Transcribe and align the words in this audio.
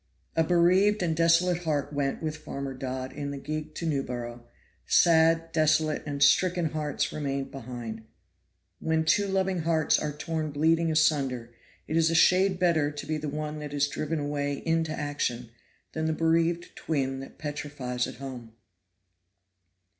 A 0.35 0.43
bereaved 0.43 1.03
and 1.03 1.15
desolate 1.15 1.59
heart 1.59 1.93
went 1.93 2.23
with 2.23 2.37
Farmer 2.37 2.73
Dodd 2.73 3.13
in 3.13 3.29
the 3.29 3.37
gig 3.37 3.75
to 3.75 3.85
Newborough; 3.85 4.41
sad, 4.87 5.51
desolate 5.51 6.01
and 6.07 6.23
stricken 6.23 6.69
hearts 6.71 7.13
remained 7.13 7.51
behind. 7.51 8.05
When 8.79 9.05
two 9.05 9.27
loving 9.27 9.59
hearts 9.59 9.99
are 9.99 10.11
torn 10.11 10.49
bleeding 10.49 10.91
asunder 10.91 11.53
it 11.87 11.95
is 11.95 12.09
a 12.09 12.15
shade 12.15 12.57
better 12.57 12.89
to 12.89 13.05
be 13.05 13.19
the 13.19 13.29
one 13.29 13.59
that 13.59 13.75
is 13.75 13.87
driven 13.87 14.17
away 14.17 14.63
into 14.65 14.91
action, 14.91 15.51
than 15.91 16.07
the 16.07 16.13
bereaved 16.13 16.75
twin 16.75 17.19
that 17.19 17.37
petrifies 17.37 18.07
at 18.07 18.15
home. 18.15 18.53